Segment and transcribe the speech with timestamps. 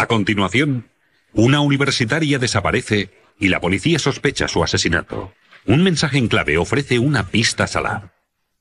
[0.00, 0.88] A continuación,
[1.34, 5.34] una universitaria desaparece y la policía sospecha su asesinato.
[5.66, 8.12] Un mensaje en clave ofrece una pista a Salah.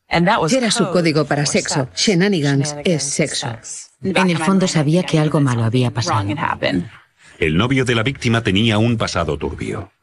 [0.09, 1.87] Era su código para sexo.
[1.95, 3.57] Shenanigans es sexo.
[4.03, 6.27] En el fondo sabía que algo malo había pasado.
[7.39, 9.93] El novio de la víctima tenía un pasado turbio.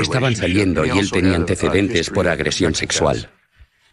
[0.00, 3.28] Estaban saliendo y él tenía antecedentes por agresión sexual.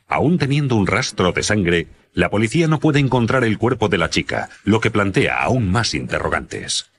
[0.07, 4.09] Aún teniendo un rastro de sangre, la policía no puede encontrar el cuerpo de la
[4.09, 6.91] chica, lo que plantea aún más interrogantes.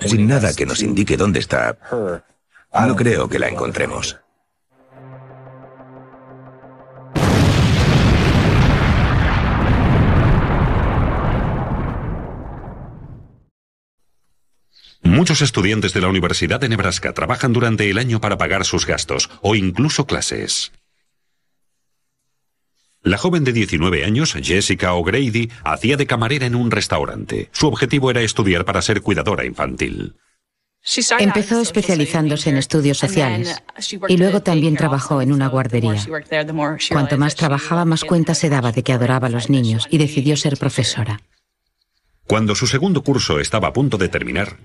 [0.00, 4.18] Sin nada que nos indique dónde está, no creo que la encontremos.
[15.02, 19.30] Muchos estudiantes de la Universidad de Nebraska trabajan durante el año para pagar sus gastos
[19.40, 20.72] o incluso clases.
[23.06, 27.48] La joven de 19 años, Jessica O'Grady, hacía de camarera en un restaurante.
[27.52, 30.16] Su objetivo era estudiar para ser cuidadora infantil.
[31.20, 33.62] Empezó especializándose en estudios sociales
[34.08, 36.04] y luego también trabajó en una guardería.
[36.90, 40.36] Cuanto más trabajaba, más cuenta se daba de que adoraba a los niños y decidió
[40.36, 41.20] ser profesora.
[42.26, 44.56] Cuando su segundo curso estaba a punto de terminar,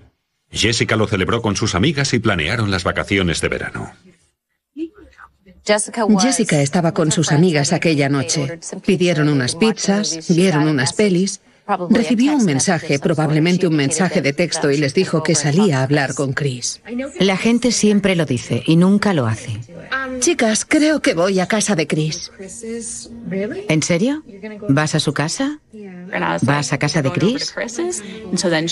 [0.50, 3.92] Jessica lo celebró con sus amigas y planearon las vacaciones de verano.
[5.64, 8.58] Jessica estaba con sus amigas aquella noche.
[8.84, 11.40] Pidieron unas pizzas, vieron unas pelis.
[11.90, 16.14] Recibió un mensaje, probablemente un mensaje de texto, y les dijo que salía a hablar
[16.14, 16.82] con Chris.
[17.20, 19.60] La gente siempre lo dice y nunca lo hace.
[20.18, 22.32] Chicas, creo que voy a casa de Chris.
[23.68, 24.24] ¿En serio?
[24.68, 25.60] ¿Vas a su casa?
[26.42, 27.54] ¿Vas a casa de Chris?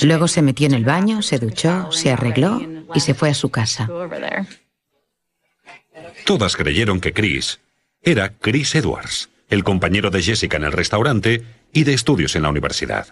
[0.03, 2.61] Luego se metió en el baño, se duchó, se arregló
[2.93, 3.89] y se fue a su casa.
[6.25, 7.61] Todas creyeron que Chris
[8.03, 12.49] era Chris Edwards, el compañero de Jessica en el restaurante y de estudios en la
[12.49, 13.07] universidad.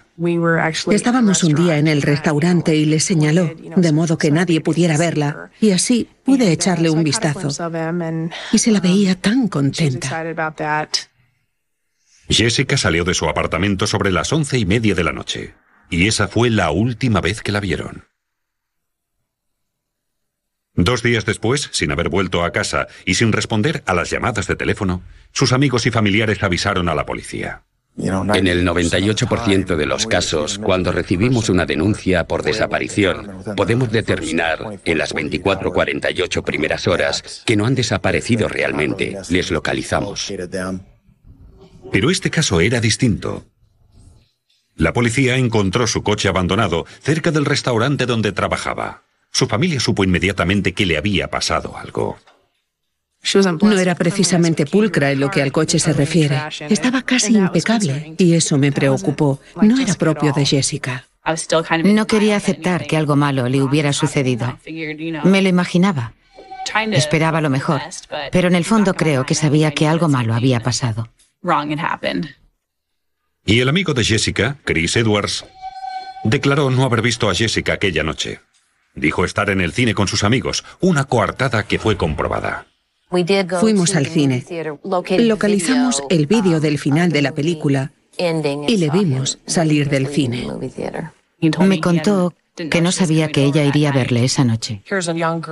[0.91, 5.51] Estábamos un día en el restaurante y le señaló, de modo que nadie pudiera verla,
[5.61, 7.49] y así pude echarle un vistazo.
[8.53, 10.25] Y se la veía tan contenta.
[12.29, 15.55] Jessica salió de su apartamento sobre las once y media de la noche,
[15.91, 18.05] y esa fue la última vez que la vieron.
[20.81, 24.55] Dos días después, sin haber vuelto a casa y sin responder a las llamadas de
[24.55, 25.03] teléfono,
[25.33, 27.65] sus amigos y familiares avisaron a la policía.
[27.97, 34.99] En el 98% de los casos, cuando recibimos una denuncia por desaparición, podemos determinar en
[34.99, 39.17] las 24-48 primeras horas que no han desaparecido realmente.
[39.31, 40.33] Les localizamos.
[41.91, 43.45] Pero este caso era distinto.
[44.77, 49.08] La policía encontró su coche abandonado cerca del restaurante donde trabajaba.
[49.31, 52.19] Su familia supo inmediatamente que le había pasado algo.
[53.61, 56.41] No era precisamente pulcra en lo que al coche se refiere.
[56.69, 59.41] Estaba casi impecable y eso me preocupó.
[59.61, 61.05] No era propio de Jessica.
[61.85, 64.59] No quería aceptar que algo malo le hubiera sucedido.
[65.25, 66.15] Me lo imaginaba.
[66.93, 67.81] Esperaba lo mejor,
[68.31, 71.09] pero en el fondo creo que sabía que algo malo había pasado.
[73.45, 75.45] Y el amigo de Jessica, Chris Edwards,
[76.25, 78.41] declaró no haber visto a Jessica aquella noche.
[78.99, 82.67] Dijo estar en el cine con sus amigos, una coartada que fue comprobada.
[83.61, 84.45] Fuimos al cine.
[85.19, 90.47] Localizamos el vídeo del final de la película y le vimos salir del cine.
[91.41, 92.35] Me contó
[92.71, 94.83] que no sabía que ella iría a verle esa noche.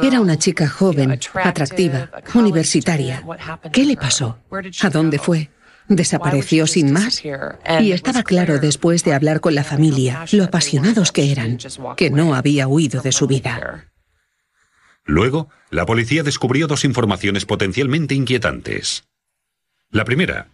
[0.03, 3.25] Era una chica joven, atractiva, universitaria.
[3.73, 4.39] ¿Qué le pasó?
[4.83, 5.51] ¿A dónde fue?
[5.89, 11.31] Desapareció sin más y estaba claro después de hablar con la familia lo apasionados que
[11.31, 11.59] eran,
[11.97, 13.91] que no había huido de su vida.
[15.05, 19.05] Luego, la policía descubrió dos informaciones potencialmente inquietantes.
[19.91, 20.49] La primera,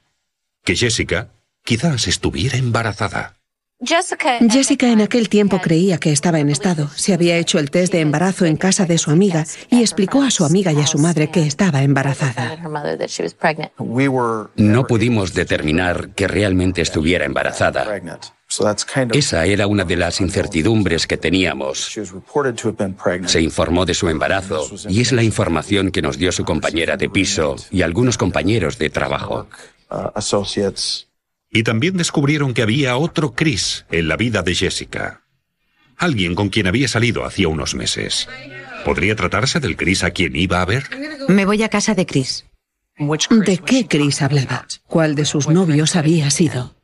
[0.62, 1.32] que Jessica
[1.64, 3.41] quizás estuviera embarazada.
[3.84, 6.88] Jessica en aquel tiempo creía que estaba en estado.
[6.94, 10.30] Se había hecho el test de embarazo en casa de su amiga y explicó a
[10.30, 12.56] su amiga y a su madre que estaba embarazada.
[14.56, 18.00] No pudimos determinar que realmente estuviera embarazada.
[19.12, 21.98] Esa era una de las incertidumbres que teníamos.
[23.26, 27.08] Se informó de su embarazo y es la información que nos dio su compañera de
[27.08, 29.48] piso y algunos compañeros de trabajo.
[31.52, 35.22] Y también descubrieron que había otro Chris en la vida de Jessica.
[35.98, 38.26] Alguien con quien había salido hacía unos meses.
[38.86, 40.84] ¿Podría tratarse del Chris a quien iba a ver?
[41.28, 42.46] Me voy a casa de Chris.
[42.96, 44.66] ¿De qué Chris hablaba?
[44.86, 46.74] ¿Cuál de sus novios había sido?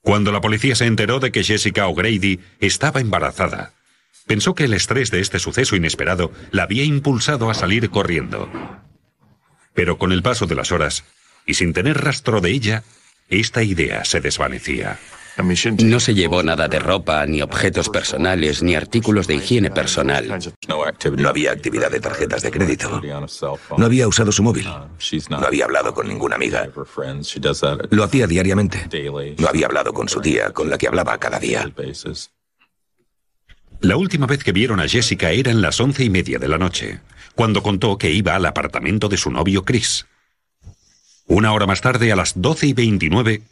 [0.00, 3.72] Cuando la policía se enteró de que Jessica O'Grady estaba embarazada,
[4.26, 8.50] pensó que el estrés de este suceso inesperado la había impulsado a salir corriendo.
[9.74, 11.04] Pero con el paso de las horas,
[11.46, 12.84] y sin tener rastro de ella,
[13.28, 14.98] esta idea se desvanecía.
[15.82, 20.38] No se llevó nada de ropa, ni objetos personales, ni artículos de higiene personal.
[20.68, 23.02] No había actividad de tarjetas de crédito.
[23.76, 24.68] No había usado su móvil.
[25.28, 26.68] No había hablado con ninguna amiga.
[27.90, 28.88] Lo hacía diariamente.
[29.38, 31.68] No había hablado con su tía, con la que hablaba cada día.
[33.80, 36.58] La última vez que vieron a Jessica era en las once y media de la
[36.58, 37.00] noche,
[37.34, 40.06] cuando contó que iba al apartamento de su novio Chris.
[41.26, 43.42] Una hora más tarde, a las doce y veintinueve,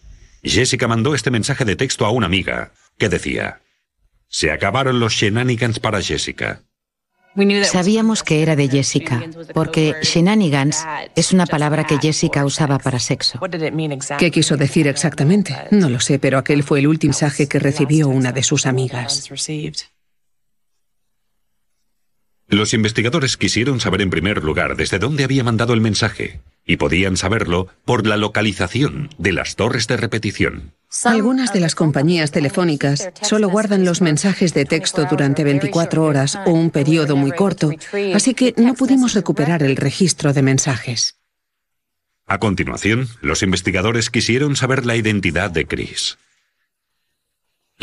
[0.43, 3.61] Jessica mandó este mensaje de texto a una amiga, que decía,
[4.29, 6.63] Se acabaron los shenanigans para Jessica.
[7.65, 9.25] Sabíamos que era de Jessica,
[9.55, 10.85] porque shenanigans
[11.17, 13.41] es una palabra que Jessica usaba para sexo.
[14.19, 15.57] ¿Qué quiso decir exactamente?
[15.71, 19.31] No lo sé, pero aquel fue el último mensaje que recibió una de sus amigas.
[22.53, 27.17] Los investigadores quisieron saber en primer lugar desde dónde había mandado el mensaje, y podían
[27.17, 30.75] saberlo por la localización de las torres de repetición.
[31.05, 36.51] Algunas de las compañías telefónicas solo guardan los mensajes de texto durante 24 horas o
[36.51, 37.71] un periodo muy corto,
[38.15, 41.17] así que no pudimos recuperar el registro de mensajes.
[42.27, 46.19] A continuación, los investigadores quisieron saber la identidad de Chris.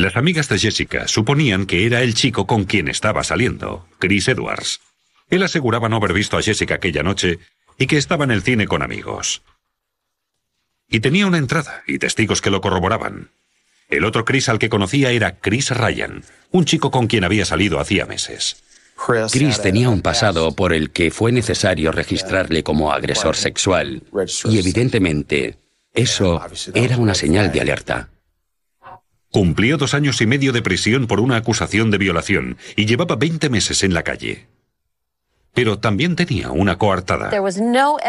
[0.00, 4.80] Las amigas de Jessica suponían que era el chico con quien estaba saliendo, Chris Edwards.
[5.28, 7.38] Él aseguraba no haber visto a Jessica aquella noche
[7.76, 9.42] y que estaba en el cine con amigos.
[10.88, 13.28] Y tenía una entrada y testigos que lo corroboraban.
[13.90, 17.78] El otro Chris al que conocía era Chris Ryan, un chico con quien había salido
[17.78, 18.62] hacía meses.
[19.30, 24.02] Chris tenía un pasado por el que fue necesario registrarle como agresor sexual
[24.46, 25.58] y evidentemente
[25.92, 26.42] eso
[26.72, 28.08] era una señal de alerta.
[29.30, 33.48] Cumplió dos años y medio de prisión por una acusación de violación y llevaba 20
[33.48, 34.48] meses en la calle.
[35.54, 37.30] Pero también tenía una coartada.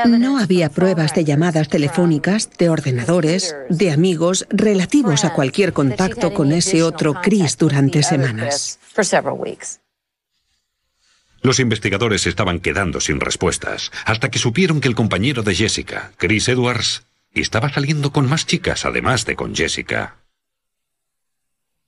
[0.08, 6.52] No había pruebas de llamadas telefónicas, de ordenadores, de amigos relativos a cualquier contacto con
[6.52, 8.80] ese otro Chris durante semanas.
[11.44, 16.48] Los investigadores estaban quedando sin respuestas, hasta que supieron que el compañero de Jessica, Chris
[16.48, 17.04] Edwards,
[17.34, 20.21] estaba saliendo con más chicas además de con Jessica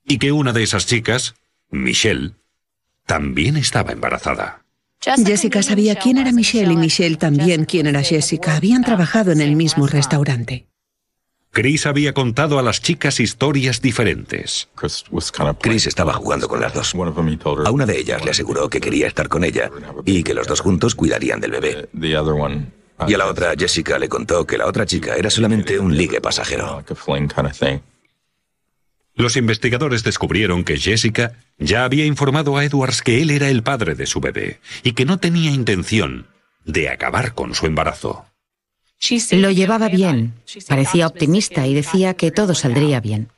[0.05, 1.35] y que una de esas chicas,
[1.69, 2.31] Michelle,
[3.05, 4.63] también estaba embarazada.
[5.01, 8.55] Jessica sabía quién era Michelle y Michelle también quién era Jessica.
[8.55, 10.67] Habían trabajado en el mismo restaurante.
[11.51, 14.69] Chris había contado a las chicas historias diferentes.
[15.61, 16.95] Chris estaba jugando con las dos.
[16.95, 19.69] A una de ellas le aseguró que quería estar con ella
[20.03, 21.89] y que los dos juntos cuidarían del bebé.
[23.07, 26.21] Y a la otra, Jessica le contó que la otra chica era solamente un ligue
[26.21, 26.83] pasajero.
[29.15, 33.93] Los investigadores descubrieron que Jessica ya había informado a Edwards que él era el padre
[33.93, 36.27] de su bebé y que no tenía intención
[36.65, 38.25] de acabar con su embarazo.
[39.31, 40.33] Lo llevaba bien,
[40.67, 43.29] parecía optimista y decía que todo saldría bien.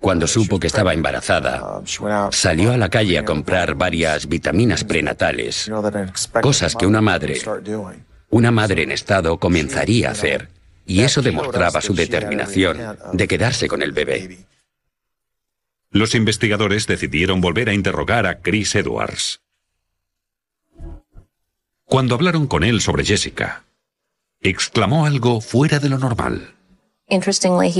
[0.00, 1.82] Cuando supo que estaba embarazada,
[2.30, 5.70] salió a la calle a comprar varias vitaminas prenatales,
[6.42, 7.40] cosas que una madre,
[8.28, 10.55] una madre en estado comenzaría a hacer
[10.86, 12.78] y eso demostraba su determinación
[13.12, 14.46] de quedarse con el bebé.
[15.90, 19.40] Los investigadores decidieron volver a interrogar a Chris Edwards.
[21.84, 23.64] Cuando hablaron con él sobre Jessica,
[24.40, 26.54] exclamó algo fuera de lo normal.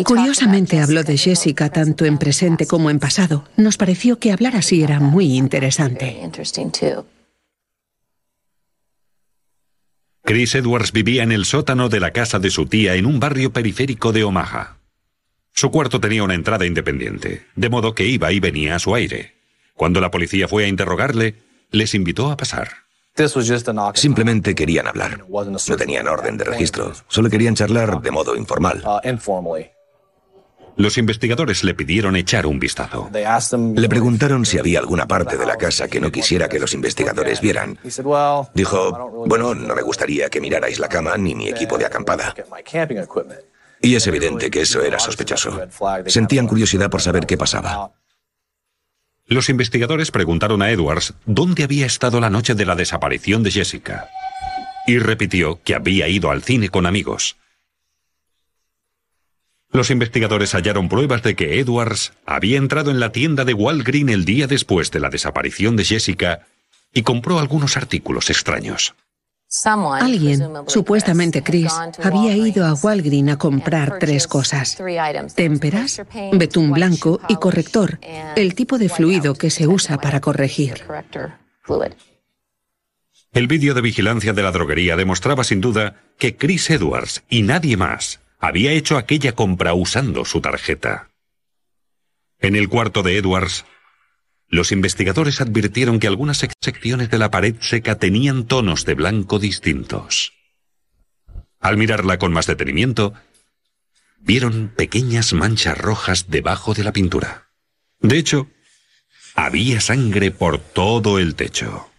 [0.05, 3.45] Curiosamente habló de Jessica tanto en presente como en pasado.
[3.57, 6.21] Nos pareció que hablar así era muy interesante.
[10.27, 13.53] Chris Edwards vivía en el sótano de la casa de su tía en un barrio
[13.53, 14.79] periférico de Omaha.
[15.53, 19.37] Su cuarto tenía una entrada independiente, de modo que iba y venía a su aire.
[19.75, 21.37] Cuando la policía fue a interrogarle,
[21.71, 22.71] les invitó a pasar.
[23.95, 25.25] Simplemente querían hablar.
[25.29, 26.93] No tenían orden de registro.
[27.07, 28.83] Solo querían charlar de modo informal.
[30.77, 33.11] Los investigadores le pidieron echar un vistazo.
[33.75, 37.41] Le preguntaron si había alguna parte de la casa que no quisiera que los investigadores
[37.41, 37.79] vieran.
[38.55, 42.35] Dijo, bueno, no me gustaría que mirarais la cama ni mi equipo de acampada.
[43.81, 45.61] Y es evidente que eso era sospechoso.
[46.07, 47.93] Sentían curiosidad por saber qué pasaba.
[49.29, 54.09] Los investigadores preguntaron a Edwards dónde había estado la noche de la desaparición de Jessica.
[54.87, 57.37] Y repitió que había ido al cine con amigos.
[59.77, 64.25] Los investigadores hallaron pruebas de que Edwards había entrado en la tienda de Walgreen el
[64.25, 66.47] día después de la desaparición de Jessica
[66.95, 68.95] y compró algunos artículos extraños.
[70.01, 74.79] Alguien, supuestamente Chris, había ido a Walgreen a comprar tres cosas.
[75.35, 76.01] Témperas,
[76.33, 78.01] betún blanco y corrector,
[78.35, 80.85] el tipo de fluido que se usa para corregir.
[83.35, 87.77] El vídeo de vigilancia de la droguería demostraba sin duda que Chris Edwards y nadie
[87.77, 91.11] más había hecho aquella compra usando su tarjeta.
[92.39, 93.65] En el cuarto de Edwards,
[94.49, 100.33] los investigadores advirtieron que algunas secciones de la pared seca tenían tonos de blanco distintos.
[101.61, 103.15] Al mirarla con más detenimiento,
[104.19, 107.49] vieron pequeñas manchas rojas debajo de la pintura.
[108.01, 108.49] De hecho,
[109.35, 111.91] había sangre por todo el techo.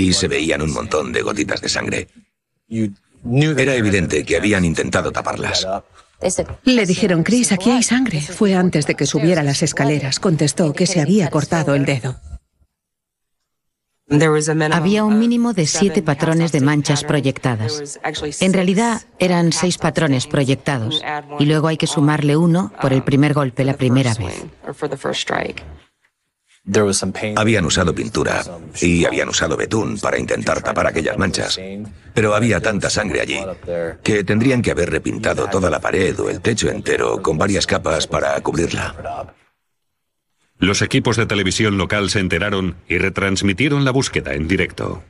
[0.00, 2.08] Y se veían un montón de gotitas de sangre.
[3.24, 5.66] Era evidente que habían intentado taparlas.
[6.64, 8.20] Le dijeron, Chris, aquí hay sangre.
[8.20, 10.18] Fue antes de que subiera las escaleras.
[10.18, 12.16] Contestó que se había cortado el dedo.
[14.72, 18.00] Había un mínimo de siete patrones de manchas proyectadas.
[18.40, 21.02] En realidad eran seis patrones proyectados
[21.38, 24.46] y luego hay que sumarle uno por el primer golpe la primera vez.
[27.36, 28.42] Habían usado pintura
[28.80, 31.58] y habían usado betún para intentar tapar aquellas manchas,
[32.14, 33.40] pero había tanta sangre allí
[34.02, 38.06] que tendrían que haber repintado toda la pared o el techo entero con varias capas
[38.06, 39.34] para cubrirla.
[40.58, 45.04] Los equipos de televisión local se enteraron y retransmitieron la búsqueda en directo.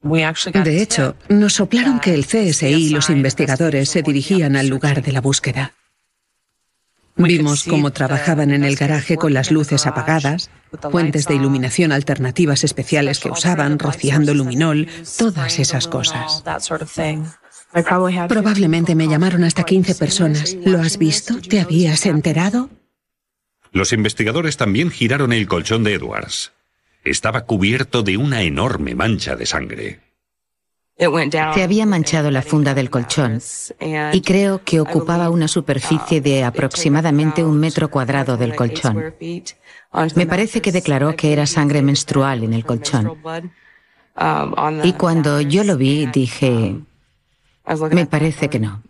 [0.00, 5.12] De hecho, nos soplaron que el CSI y los investigadores se dirigían al lugar de
[5.12, 5.74] la búsqueda.
[7.18, 10.50] Vimos cómo trabajaban en el garaje con las luces apagadas,
[10.90, 16.44] fuentes de iluminación alternativas especiales que usaban, rociando luminol, todas esas cosas.
[18.28, 20.56] Probablemente me llamaron hasta 15 personas.
[20.64, 21.40] ¿Lo has visto?
[21.40, 22.70] ¿Te habías enterado?
[23.72, 26.52] Los investigadores también giraron el colchón de Edwards.
[27.04, 30.07] Estaba cubierto de una enorme mancha de sangre.
[30.98, 33.40] Se había manchado la funda del colchón
[34.12, 39.14] y creo que ocupaba una superficie de aproximadamente un metro cuadrado del colchón.
[40.16, 43.16] Me parece que declaró que era sangre menstrual en el colchón.
[44.82, 46.80] Y cuando yo lo vi dije,
[47.92, 48.82] me parece que no.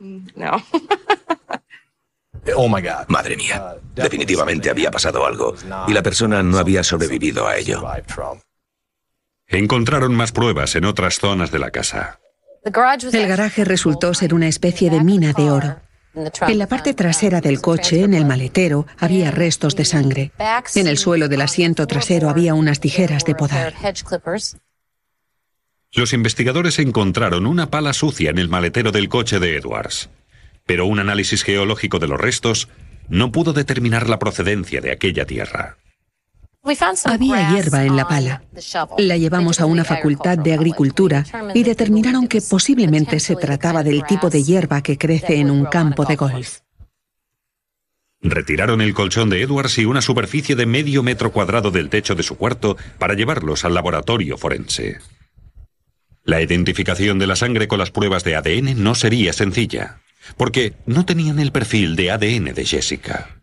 [2.56, 5.54] Oh Madre mía, definitivamente había pasado algo
[5.86, 7.84] y la persona no había sobrevivido a ello.
[9.48, 12.20] Encontraron más pruebas en otras zonas de la casa.
[12.64, 15.76] El garaje resultó ser una especie de mina de oro.
[16.46, 20.32] En la parte trasera del coche, en el maletero, había restos de sangre.
[20.74, 23.74] En el suelo del asiento trasero había unas tijeras de podar.
[25.92, 30.10] Los investigadores encontraron una pala sucia en el maletero del coche de Edwards
[30.68, 32.68] pero un análisis geológico de los restos
[33.08, 35.78] no pudo determinar la procedencia de aquella tierra.
[37.04, 38.42] Había hierba en la pala.
[38.98, 44.30] La llevamos a una facultad de agricultura y determinaron que posiblemente se trataba del tipo
[44.30, 46.58] de hierba que crece en un campo de golf.
[48.20, 52.24] Retiraron el colchón de Edwards y una superficie de medio metro cuadrado del techo de
[52.24, 54.98] su cuarto para llevarlos al laboratorio forense.
[56.24, 60.00] La identificación de la sangre con las pruebas de ADN no sería sencilla
[60.36, 63.37] porque no tenían el perfil de ADN de Jessica.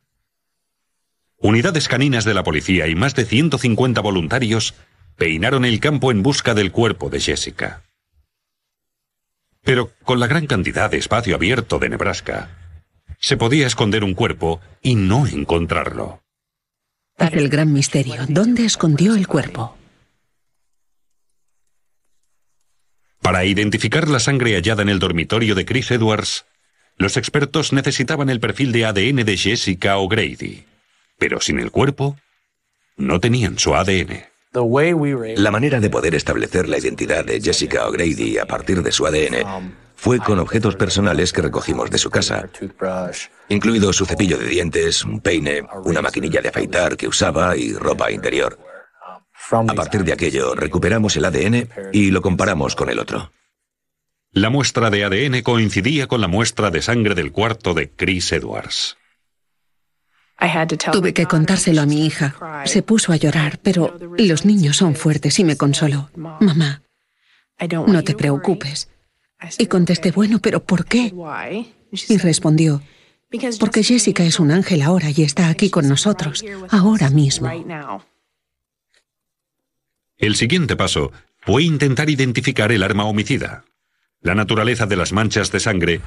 [1.38, 4.74] Unidades caninas de la policía y más de 150 voluntarios
[5.18, 7.84] peinaron el campo en busca del cuerpo de Jessica.
[9.64, 12.50] Pero con la gran cantidad de espacio abierto de Nebraska,
[13.20, 16.22] se podía esconder un cuerpo y no encontrarlo.
[17.18, 18.26] el gran misterio.
[18.28, 19.76] ¿Dónde escondió el cuerpo?
[23.22, 26.46] Para identificar la sangre hallada en el dormitorio de Chris Edwards,
[26.98, 30.66] los expertos necesitaban el perfil de ADN de Jessica O'Grady,
[31.18, 32.18] pero sin el cuerpo,
[32.98, 34.24] no tenían su ADN.
[35.38, 39.76] La manera de poder establecer la identidad de Jessica O'Grady a partir de su ADN
[39.96, 42.48] fue con objetos personales que recogimos de su casa,
[43.50, 48.12] incluido su cepillo de dientes, un peine, una maquinilla de afeitar que usaba y ropa
[48.12, 48.58] interior.
[49.52, 53.32] A partir de aquello, recuperamos el ADN y lo comparamos con el otro.
[54.32, 58.98] La muestra de ADN coincidía con la muestra de sangre del cuarto de Chris Edwards.
[60.92, 62.36] Tuve que contárselo a mi hija.
[62.66, 66.10] Se puso a llorar, pero los niños son fuertes y me consoló.
[66.16, 66.82] Mamá,
[67.88, 68.90] no te preocupes.
[69.58, 71.14] Y contesté, bueno, pero ¿por qué?
[71.92, 72.82] Y respondió,
[73.60, 77.50] porque Jessica es un ángel ahora y está aquí con nosotros, ahora mismo.
[80.18, 83.66] El siguiente paso fue intentar identificar el arma homicida.
[84.22, 86.02] La naturaleza de las manchas de sangre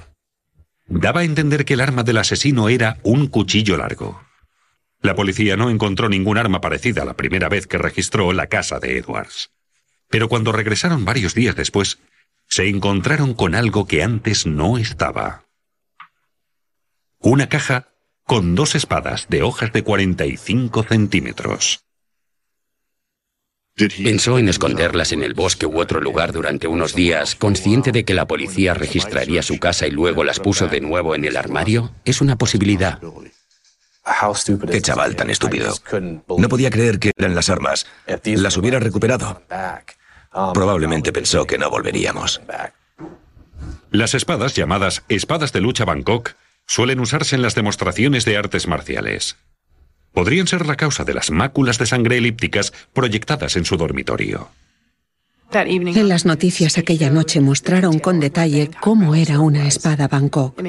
[0.89, 4.21] daba a entender que el arma del asesino era un cuchillo largo.
[5.01, 8.99] La policía no encontró ningún arma parecida la primera vez que registró la casa de
[8.99, 9.53] Edwards.
[10.09, 11.99] Pero cuando regresaron varios días después,
[12.49, 15.45] se encontraron con algo que antes no estaba.
[17.21, 17.89] Una caja
[18.25, 21.88] con dos espadas de hojas de 45 centímetros.
[23.79, 28.15] Pensó en esconderlas en el bosque u otro lugar durante unos días, consciente de que
[28.15, 31.93] la policía registraría su casa y luego las puso de nuevo en el armario.
[32.05, 32.99] Es una posibilidad.
[34.71, 35.75] Qué chaval tan estúpido.
[36.39, 37.87] No podía creer que eran las armas.
[38.25, 39.43] Las hubiera recuperado.
[40.55, 42.41] Probablemente pensó que no volveríamos.
[43.91, 46.35] Las espadas, llamadas espadas de lucha Bangkok,
[46.67, 49.37] suelen usarse en las demostraciones de artes marciales
[50.19, 54.49] podrían ser la causa de las máculas de sangre elípticas proyectadas en su dormitorio.
[55.53, 60.61] En las noticias aquella noche mostraron con detalle cómo era una espada Bangkok.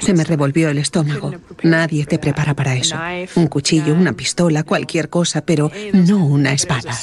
[0.00, 1.36] Se me revolvió el estómago.
[1.62, 2.96] Nadie te prepara para eso.
[3.36, 6.98] Un cuchillo, una pistola, cualquier cosa, pero no una espada.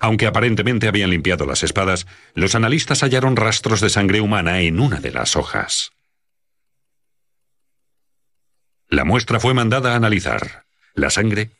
[0.00, 4.98] Aunque aparentemente habían limpiado las espadas, los analistas hallaron rastros de sangre humana en una
[4.98, 5.92] de las hojas.
[8.90, 10.64] La muestra fue mandada a analizar.
[10.94, 11.50] La sangre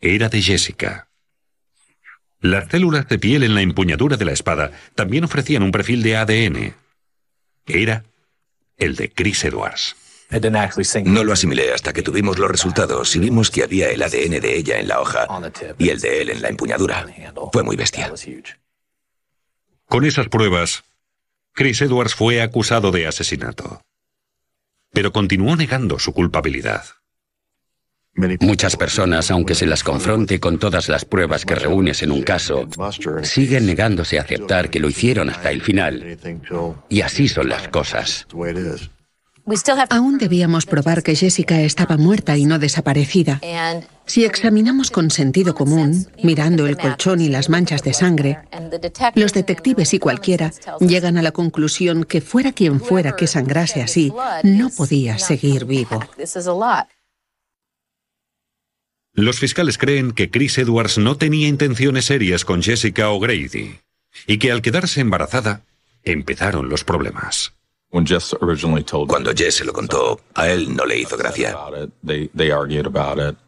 [0.00, 1.08] era de Jessica.
[2.40, 6.16] Las células de piel en la empuñadura de la espada también ofrecían un perfil de
[6.16, 6.74] ADN.
[7.66, 8.04] Era
[8.76, 9.96] el de Chris Edwards.
[11.04, 14.56] No lo asimilé hasta que tuvimos los resultados y vimos que había el ADN de
[14.56, 15.26] ella en la hoja
[15.78, 17.06] y el de él en la empuñadura.
[17.52, 18.12] Fue muy bestia.
[19.86, 20.84] Con esas pruebas,
[21.54, 23.82] Chris Edwards fue acusado de asesinato
[24.98, 26.82] pero continuó negando su culpabilidad.
[28.40, 32.68] Muchas personas, aunque se las confronte con todas las pruebas que reúnes en un caso,
[33.22, 36.18] siguen negándose a aceptar que lo hicieron hasta el final.
[36.88, 38.26] Y así son las cosas.
[39.90, 43.40] Aún debíamos probar que Jessica estaba muerta y no desaparecida.
[44.08, 48.38] Si examinamos con sentido común, mirando el colchón y las manchas de sangre,
[49.14, 50.50] los detectives y cualquiera
[50.80, 54.10] llegan a la conclusión que fuera quien fuera que sangrase así,
[54.42, 56.02] no podía seguir vivo.
[59.12, 63.78] Los fiscales creen que Chris Edwards no tenía intenciones serias con Jessica O'Grady
[64.26, 65.62] y que al quedarse embarazada
[66.02, 67.57] empezaron los problemas.
[69.06, 71.56] Cuando Jess se lo contó, a él no le hizo gracia.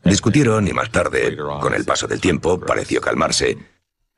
[0.02, 3.58] Discutieron y más tarde, con el paso del tiempo, pareció calmarse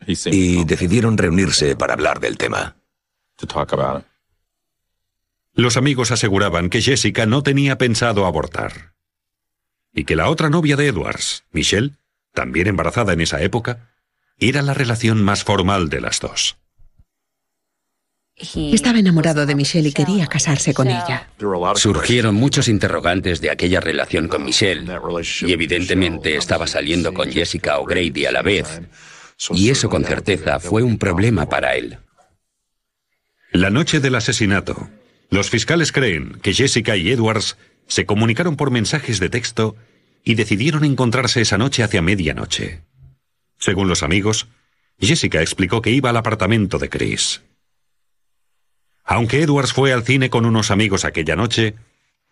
[0.06, 2.76] y decidieron reunirse para hablar del tema.
[5.54, 8.92] Los amigos aseguraban que Jessica no tenía pensado abortar
[9.92, 11.92] y que la otra novia de Edwards, Michelle,
[12.32, 13.90] también embarazada en esa época,
[14.38, 16.56] era la relación más formal de las dos.
[18.55, 21.28] Estaba enamorado de Michelle y quería casarse con ella.
[21.76, 24.85] Surgieron muchos interrogantes de aquella relación con Michelle
[25.42, 28.83] y evidentemente estaba saliendo con Jessica O'Grady a la vez.
[29.50, 31.98] Y eso con certeza fue un problema para él.
[33.52, 34.88] La noche del asesinato,
[35.31, 39.76] los fiscales creen que Jessica y Edwards se comunicaron por mensajes de texto
[40.24, 42.83] y decidieron encontrarse esa noche hacia medianoche.
[43.59, 44.48] Según los amigos,
[44.98, 47.42] Jessica explicó que iba al apartamento de Chris.
[49.04, 51.74] Aunque Edwards fue al cine con unos amigos aquella noche,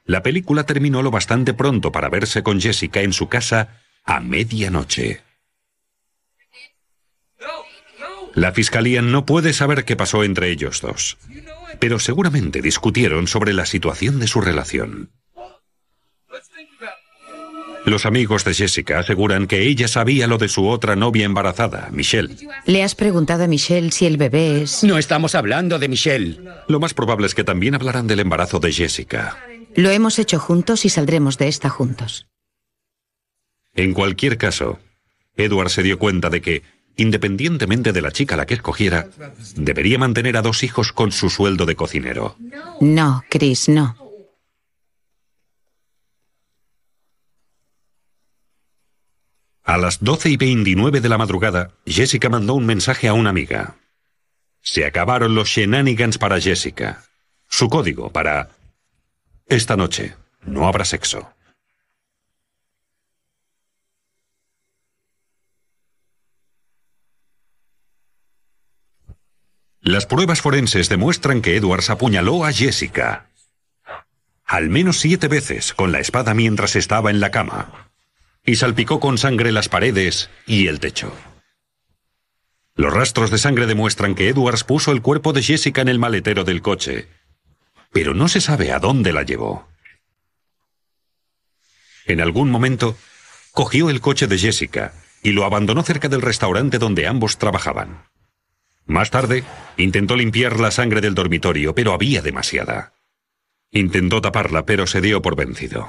[0.04, 5.22] la película terminó lo bastante pronto para verse con Jessica en su casa a medianoche.
[8.34, 11.18] La fiscalía no puede saber qué pasó entre ellos dos,
[11.80, 15.10] pero seguramente discutieron sobre la situación de su relación.
[17.90, 22.36] Los amigos de Jessica aseguran que ella sabía lo de su otra novia embarazada, Michelle.
[22.64, 24.84] ¿Le has preguntado a Michelle si el bebé es...
[24.84, 26.40] No estamos hablando de Michelle.
[26.68, 29.36] Lo más probable es que también hablarán del embarazo de Jessica.
[29.74, 32.28] Lo hemos hecho juntos y saldremos de esta juntos.
[33.74, 34.78] En cualquier caso,
[35.34, 36.62] Edward se dio cuenta de que,
[36.96, 39.08] independientemente de la chica a la que escogiera,
[39.56, 42.36] debería mantener a dos hijos con su sueldo de cocinero.
[42.80, 43.96] No, Chris, no.
[49.70, 53.76] A las 12 y 29 de la madrugada, Jessica mandó un mensaje a una amiga.
[54.60, 57.04] Se acabaron los shenanigans para Jessica.
[57.46, 58.50] Su código para...
[59.46, 61.32] Esta noche no habrá sexo.
[69.82, 73.30] Las pruebas forenses demuestran que Edwards apuñaló a Jessica.
[74.44, 77.90] Al menos siete veces con la espada mientras estaba en la cama
[78.44, 81.12] y salpicó con sangre las paredes y el techo.
[82.74, 86.44] Los rastros de sangre demuestran que Edwards puso el cuerpo de Jessica en el maletero
[86.44, 87.08] del coche,
[87.92, 89.68] pero no se sabe a dónde la llevó.
[92.06, 92.96] En algún momento,
[93.52, 98.04] cogió el coche de Jessica y lo abandonó cerca del restaurante donde ambos trabajaban.
[98.86, 99.44] Más tarde,
[99.76, 102.94] intentó limpiar la sangre del dormitorio, pero había demasiada.
[103.70, 105.88] Intentó taparla, pero se dio por vencido.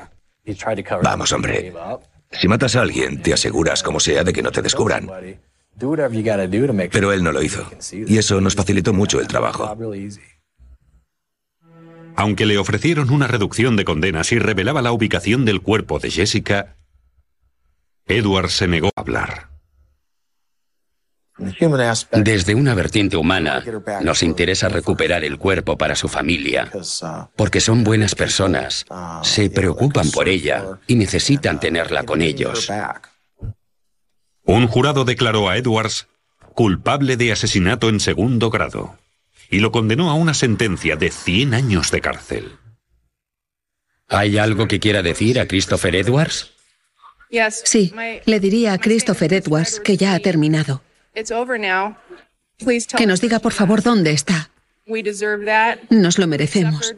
[1.02, 1.74] Vamos, hombre.
[2.32, 5.10] Si matas a alguien, te aseguras como sea de que no te descubran.
[6.92, 7.70] Pero él no lo hizo.
[7.92, 9.76] Y eso nos facilitó mucho el trabajo.
[12.16, 16.76] Aunque le ofrecieron una reducción de condenas y revelaba la ubicación del cuerpo de Jessica,
[18.06, 19.51] Edward se negó a hablar.
[22.12, 23.64] Desde una vertiente humana,
[24.02, 26.72] nos interesa recuperar el cuerpo para su familia,
[27.36, 28.86] porque son buenas personas,
[29.24, 32.72] se preocupan por ella y necesitan tenerla con ellos.
[34.44, 36.08] Un jurado declaró a Edwards
[36.54, 38.98] culpable de asesinato en segundo grado
[39.50, 42.52] y lo condenó a una sentencia de 100 años de cárcel.
[44.08, 46.52] ¿Hay algo que quiera decir a Christopher Edwards?
[47.64, 47.94] Sí,
[48.26, 50.82] le diría a Christopher Edwards que ya ha terminado.
[52.98, 54.52] Que nos diga por favor dónde está.
[55.90, 56.94] Nos lo merecemos.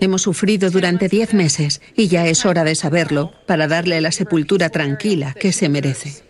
[0.00, 4.70] Hemos sufrido durante diez meses y ya es hora de saberlo para darle la sepultura
[4.70, 6.24] tranquila que se merece.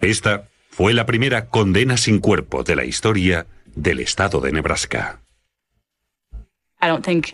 [0.00, 5.20] Esta fue la primera condena sin cuerpo de la historia del estado de Nebraska.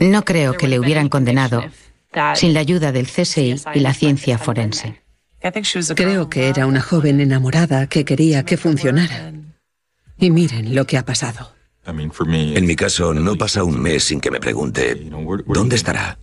[0.00, 1.64] No creo que le hubieran condenado
[2.34, 5.02] sin la ayuda del CSI y la ciencia forense.
[5.94, 9.32] Creo que era una joven enamorada que quería que funcionara.
[10.18, 11.52] Y miren lo que ha pasado.
[11.86, 15.08] En mi caso, no pasa un mes sin que me pregunte,
[15.46, 16.18] ¿dónde estará?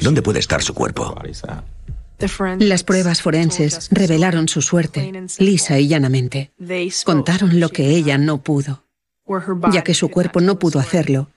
[0.00, 1.14] ¿Dónde puede estar su cuerpo?
[2.58, 6.52] Las pruebas forenses revelaron su suerte, lisa y llanamente.
[7.04, 8.84] Contaron lo que ella no pudo.
[9.72, 11.28] Ya que su cuerpo no pudo hacerlo,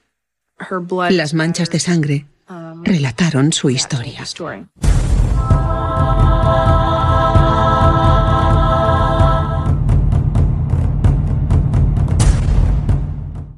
[1.10, 2.26] las manchas de sangre
[2.84, 4.24] relataron su historia.